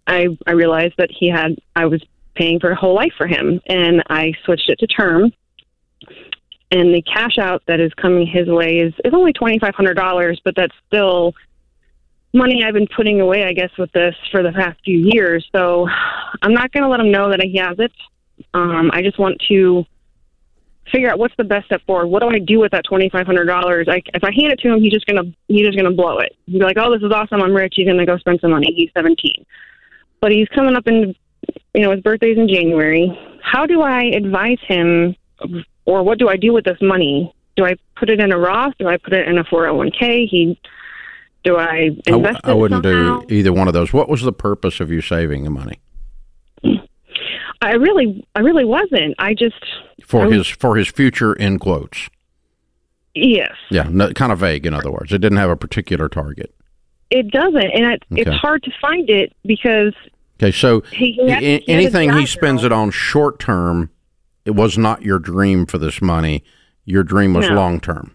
[0.07, 2.03] I I realized that he had I was
[2.35, 5.33] paying for a whole life for him, and I switched it to term.
[6.73, 9.95] And the cash out that is coming his way is is only twenty five hundred
[9.95, 11.35] dollars, but that's still
[12.37, 15.49] money I've been putting away, I guess, with this for the past few years.
[15.55, 15.89] So
[16.43, 17.93] I'm not going to let him know that he has it.
[18.53, 19.85] Um, I just want to
[20.93, 22.09] figure out what's the best step forward.
[22.09, 23.87] What do I do with that twenty five hundred dollars?
[23.89, 26.37] If I hand it to him, he's just gonna he's just gonna blow it.
[26.47, 27.43] He'll be like, "Oh, this is awesome!
[27.43, 28.73] I'm rich." He's gonna go spend some money.
[28.77, 29.45] He's seventeen,
[30.21, 31.15] but he's coming up in
[31.75, 33.17] you know his birthday's in January.
[33.43, 35.15] How do I advise him,
[35.85, 37.33] or what do I do with this money?
[37.57, 38.75] Do I put it in a Roth?
[38.79, 40.29] Do I put it in a 401k?
[40.29, 40.61] He
[41.45, 43.21] do I invest I, I wouldn't somehow?
[43.21, 43.93] do either one of those.
[43.93, 45.79] What was the purpose of you saving the money?
[47.63, 49.15] I really, I really wasn't.
[49.19, 49.55] I just
[50.05, 52.09] For I- his for his future in quotes.
[53.15, 53.53] yes.
[53.71, 55.13] Yeah, no, kind of vague in other words.
[55.13, 56.53] It didn't have a particular target.
[57.11, 59.95] It doesn't, and it, it's hard to find it because
[60.43, 63.91] Okay, so He- he had- a- he anything he spends it on short term,
[64.45, 66.43] it was not your dream for this money.
[66.85, 67.55] Your dream was No.
[67.55, 68.13] long term.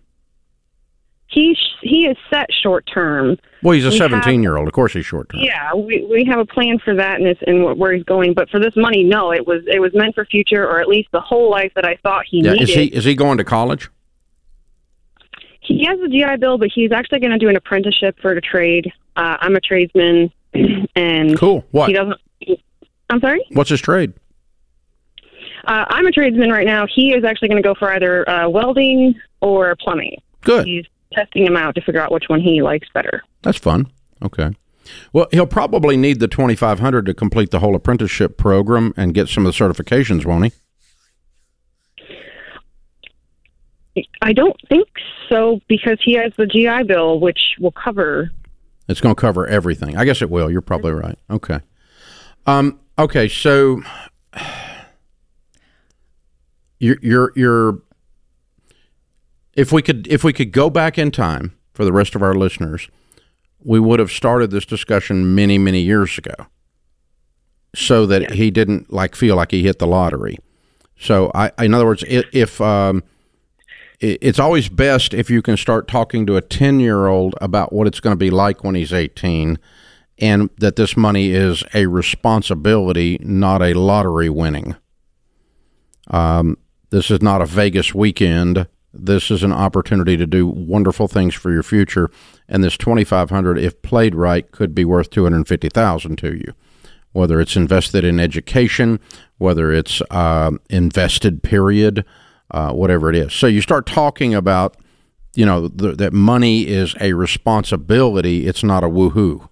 [1.28, 3.38] he he is set short term.
[3.64, 4.68] Well, he's a We have- 17 year old.
[4.68, 5.40] Of course, he's short term.
[5.42, 8.34] Yeah, we we have a plan for that and it's and where he's going.
[8.34, 11.08] But for this money, no, it was it was meant for future or at least
[11.14, 12.70] the whole life that I thought he Yeah, needed.
[12.70, 13.90] is he is he going to college?
[15.78, 18.42] He has a GI Bill, but he's actually going to do an apprenticeship for a
[18.42, 18.92] trade.
[19.16, 20.32] Uh, I'm a tradesman,
[20.96, 21.66] and Cool.
[21.72, 21.88] What?
[21.88, 22.20] he doesn't.
[23.10, 23.46] I'm sorry.
[23.52, 24.14] What's his trade?
[25.66, 26.88] Uh, I'm a tradesman right now.
[26.94, 30.16] He is actually going to go for either uh, welding or plumbing.
[30.42, 30.66] Good.
[30.66, 33.22] He's testing him out to figure out which one he likes better.
[33.42, 33.92] That's fun.
[34.24, 34.52] Okay.
[35.14, 39.46] Well, he'll probably need the 2500 to complete the whole apprenticeship program and get some
[39.46, 40.52] of the certifications, won't he?
[44.22, 44.88] I don't think
[45.30, 48.32] so because he has the GI Bill, which will cover.
[48.88, 49.98] It's going to cover everything.
[49.98, 50.50] I guess it will.
[50.50, 51.18] You're probably right.
[51.30, 51.60] Okay.
[52.46, 53.28] Um, okay.
[53.28, 53.82] So
[56.80, 57.82] you're, you're, you're,
[59.54, 62.34] if we could, if we could go back in time for the rest of our
[62.34, 62.90] listeners,
[63.64, 66.34] we would have started this discussion many, many years ago
[67.76, 70.38] so that he didn't like feel like he hit the lottery.
[71.00, 73.04] So I, in other words, if, um,
[74.02, 77.88] it's always best if you can start talking to a 10 year old about what
[77.88, 79.60] it's going to be like when he's 18
[80.18, 84.76] and that this money is a responsibility, not a lottery winning.
[86.10, 86.58] Um,
[86.90, 88.68] this is not a Vegas weekend.
[88.94, 92.10] This is an opportunity to do wonderful things for your future.
[92.50, 96.54] And this 2500 if played right, could be worth 250000 to you.
[97.14, 99.00] Whether it's invested in education,
[99.38, 102.06] whether it's um invested period,
[102.52, 103.34] uh, whatever it is.
[103.34, 104.78] So you start talking about,
[105.36, 108.48] you know, th- that money is a responsibility.
[108.48, 109.48] It's not a woohoo.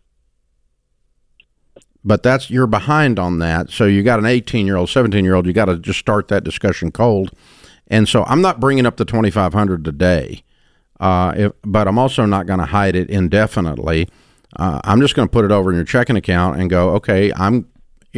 [2.03, 3.71] But that's you're behind on that.
[3.71, 5.45] So you got an 18 year old, 17 year old.
[5.45, 7.31] You got to just start that discussion cold.
[7.87, 10.43] And so I'm not bringing up the 2500 today,
[10.99, 14.07] uh, if, but I'm also not going to hide it indefinitely.
[14.55, 17.31] Uh, I'm just going to put it over in your checking account and go, okay,
[17.35, 17.67] I'm,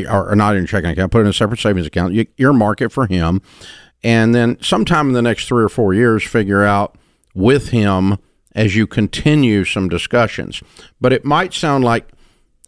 [0.10, 2.14] or, not in your checking account, put it in a separate savings account.
[2.14, 3.42] You earmark it for him,
[4.04, 6.98] and then sometime in the next three or four years, figure out
[7.34, 8.18] with him
[8.54, 10.62] as you continue some discussions.
[11.00, 12.10] But it might sound like,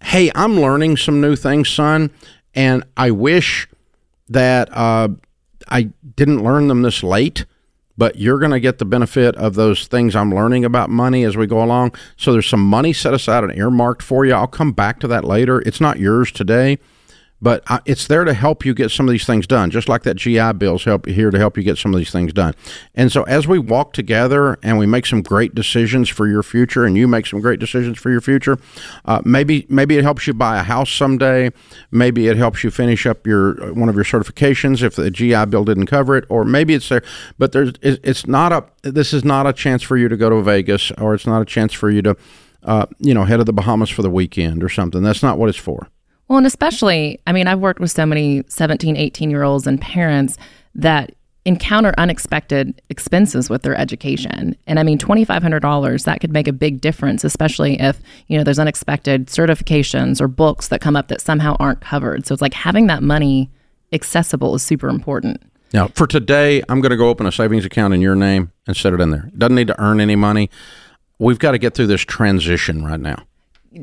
[0.02, 2.12] hey, I'm learning some new things, son,
[2.54, 3.68] and I wish
[4.30, 5.10] that uh,
[5.70, 7.46] I didn't learn them this late,
[7.98, 11.38] but you're going to get the benefit of those things I'm learning about money as
[11.38, 11.96] we go along.
[12.18, 14.34] So there's some money set aside and earmarked for you.
[14.34, 15.62] I'll come back to that later.
[15.62, 16.80] It's not yours today,
[17.44, 19.70] but it's there to help you get some of these things done.
[19.70, 22.32] Just like that GI Bill's help here to help you get some of these things
[22.32, 22.54] done.
[22.96, 26.86] And so as we walk together and we make some great decisions for your future,
[26.86, 28.58] and you make some great decisions for your future,
[29.04, 31.52] uh, maybe maybe it helps you buy a house someday.
[31.92, 35.46] Maybe it helps you finish up your uh, one of your certifications if the GI
[35.48, 37.04] Bill didn't cover it, or maybe it's there.
[37.38, 40.42] But there's it's not a this is not a chance for you to go to
[40.42, 42.16] Vegas, or it's not a chance for you to.
[42.66, 45.04] Uh, you know, head of the Bahamas for the weekend or something.
[45.04, 45.90] That's not what it's for.
[46.28, 49.80] Well, and especially, I mean, I've worked with so many 17, 18 year olds and
[49.80, 50.38] parents
[50.76, 51.14] that
[51.46, 54.56] encounter unexpected expenses with their education.
[54.66, 58.60] And I mean, $2,500, that could make a big difference, especially if, you know, there's
[58.60, 62.26] unexpected certifications or books that come up that somehow aren't covered.
[62.26, 63.52] So it's like having that money
[63.92, 65.42] accessible is super important.
[65.74, 68.78] Now, for today, I'm going to go open a savings account in your name and
[68.78, 69.30] set it in there.
[69.38, 70.50] Doesn't need to earn any money.
[71.20, 73.26] We've got to get through this transition right now.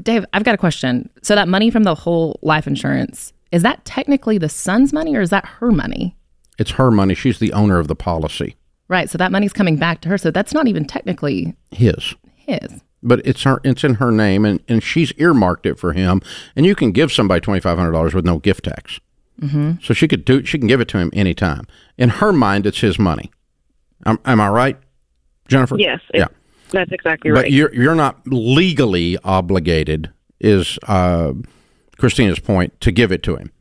[0.02, 1.10] Dave, I've got a question.
[1.22, 5.20] So that money from the whole life insurance, is that technically the son's money or
[5.20, 6.16] is that her money?
[6.58, 7.14] It's her money.
[7.14, 8.56] She's the owner of the policy.
[8.88, 9.08] Right.
[9.08, 10.18] So that money's coming back to her.
[10.18, 12.14] So that's not even technically his.
[12.34, 12.82] His.
[13.02, 13.60] But it's her.
[13.64, 16.20] It's in her name, and, and she's earmarked it for him.
[16.54, 19.00] And you can give somebody twenty five hundred dollars with no gift tax.
[19.40, 19.82] Mm-hmm.
[19.82, 20.44] So she could do.
[20.44, 21.66] She can give it to him anytime.
[21.96, 23.30] In her mind, it's his money.
[24.04, 24.76] Am, am I right,
[25.48, 25.78] Jennifer?
[25.78, 26.00] Yes.
[26.12, 26.26] Yeah.
[26.72, 27.42] That's exactly right.
[27.42, 30.10] But you're you're not legally obligated,
[30.40, 31.32] is uh,
[31.98, 33.52] Kristina's point, to give it to him.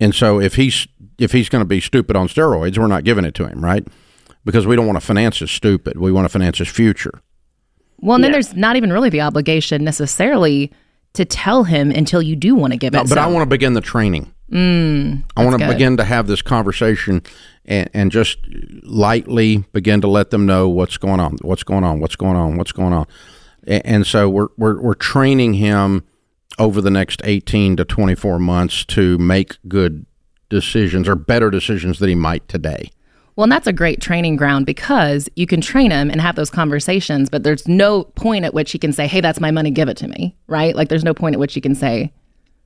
[0.00, 0.86] And so if he's
[1.18, 3.86] if he's going to be stupid on steroids, we're not giving it to him, right?
[4.44, 5.98] Because we don't want to finance his stupid.
[5.98, 7.20] We want to finance his future.
[7.98, 10.72] Well, and then there's not even really the obligation necessarily
[11.12, 12.98] to tell him until you do want to give it.
[12.98, 13.20] But so.
[13.20, 14.32] I want to begin the training.
[14.50, 15.72] Mm, I want to good.
[15.72, 17.22] begin to have this conversation
[17.64, 18.38] and, and just
[18.82, 22.56] lightly begin to let them know what's going on, what's going on, what's going on,
[22.56, 23.06] what's going on.
[23.66, 26.04] And, and so we're, we're, we're training him
[26.58, 30.04] over the next 18 to 24 months to make good
[30.48, 32.90] decisions or better decisions than he might today.
[33.36, 36.50] Well, and that's a great training ground because you can train him and have those
[36.50, 39.88] conversations, but there's no point at which he can say, "Hey, that's my money, give
[39.88, 40.76] it to me." Right?
[40.76, 42.12] Like there's no point at which he can say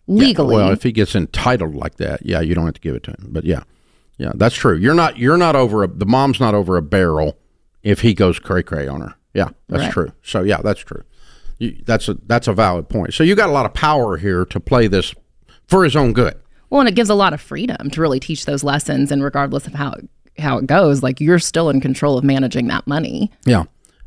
[0.09, 0.57] legally.
[0.57, 3.05] Yeah, well, if he gets entitled like that, yeah, you don't have to give it
[3.05, 3.29] to him.
[3.29, 3.63] But yeah,
[4.19, 4.77] yeah, that's true.
[4.77, 7.39] You're not you're not over a, the mom's not over a barrel
[7.83, 9.15] if he goes cray cray on her.
[9.33, 9.93] Yeah, that's Right.
[9.93, 10.13] true.
[10.23, 11.03] So yeah, that's true.
[11.59, 13.15] You, that's a that's a valid point.
[13.15, 15.15] So you got a lot of power here to play this
[15.67, 16.35] for his own good.
[16.71, 19.67] Well, and it gives a lot of freedom to really teach those lessons, and regardless
[19.67, 19.95] of how
[20.39, 23.31] how it goes, like you're still in control of managing that money.
[23.45, 23.65] Yeah,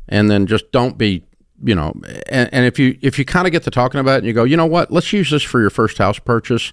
[0.08, 1.24] and then just don't be,
[1.64, 1.94] you know,
[2.28, 4.32] and, and if you if you kind of get to talking about it and you
[4.34, 6.72] go, you know what, let's use this for your first house purchase,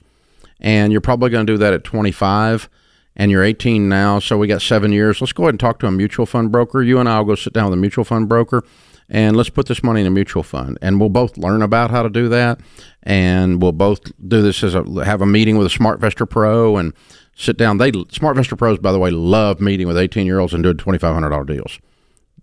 [0.59, 2.67] and you're probably going to do that at 25,
[3.16, 5.22] and you're 18 now, so we got seven years.
[5.22, 6.84] Let's go ahead and talk to a mutual fund broker.
[6.84, 8.63] You and I will go sit down with a mutual fund broker.
[9.07, 12.01] And let's put this money in a mutual fund, and we'll both learn about how
[12.01, 12.59] to do that,
[13.03, 16.91] and we'll both do this as a have a meeting with a SmartVestor Pro and
[17.36, 17.78] sit down.
[17.78, 20.97] They SmartVestor Pros, by the way, love meeting with eighteen year olds and doing twenty
[20.97, 21.78] five hundred dollar deals.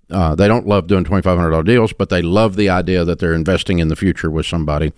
[0.08, 3.04] Uh, they don't love doing twenty five hundred dollar deals, but they love the idea
[3.04, 4.92] that they're investing in the future with somebody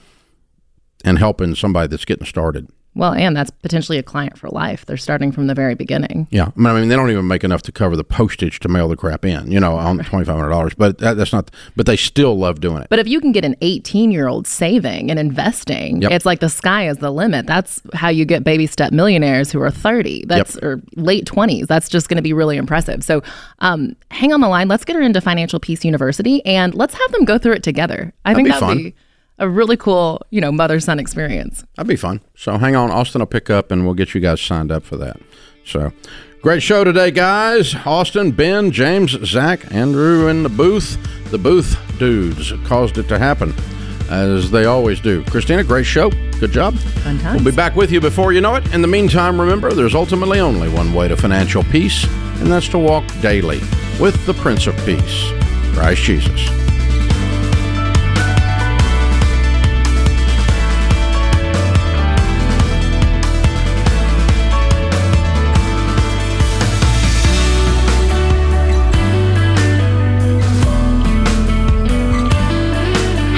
[1.02, 2.68] and helping somebody that's getting started.
[2.96, 4.86] Well, and that's potentially a client for life.
[4.86, 6.28] They're starting from the very beginning.
[6.30, 8.96] Yeah, I mean, they don't even make enough to cover the postage to mail the
[8.96, 10.74] crap in, you know, on twenty five hundred dollars.
[10.74, 11.50] But that, that's not.
[11.74, 12.86] But they still love doing it.
[12.90, 16.12] But if you can get an 18 year old saving and investing, Yep.
[16.12, 17.46] it's like the sky is the limit.
[17.46, 20.26] That's how you get baby step millionaires who are 30.
[20.26, 21.66] That's or late 20s.
[21.66, 23.02] That's just going to be really impressive.
[23.02, 23.22] So
[23.58, 24.68] um, hang on the line.
[24.68, 28.12] Let's get her into Financial Peace University and let's have them go through it together.
[28.24, 28.76] I think be that'd fun.
[28.78, 28.94] be
[29.38, 31.64] a really cool, you know, mother son experience.
[31.76, 32.20] That'd be fun.
[32.36, 34.96] So hang on, Austin will pick up, and we'll get you guys signed up for
[34.98, 35.16] that.
[35.64, 35.92] So
[36.42, 37.74] great show today, guys.
[37.86, 40.98] Austin, Ben, James, Zach, Andrew in the booth.
[41.30, 43.54] The booth dudes caused it to happen,
[44.10, 45.24] as they always do.
[45.24, 46.10] Kristina, great show.
[46.38, 46.76] Good job.
[46.76, 47.42] Fun times.
[47.42, 48.74] We'll be back with you before you know it.
[48.74, 52.04] In the meantime, remember there's ultimately only one way to financial peace,
[52.40, 53.60] and that's to walk daily
[53.98, 55.30] with the Prince of Peace,
[55.74, 56.48] Christ Jesus.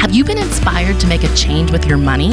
[0.07, 2.29] Have you been inspired to make a change with your money?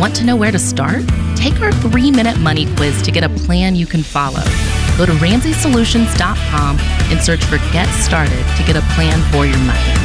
[0.00, 1.04] Want to know where to start?
[1.36, 4.42] Take our three minute money quiz to get a plan you can follow.
[4.98, 10.03] Go to RamseySolutions.com and search for Get Started to get a plan for your money.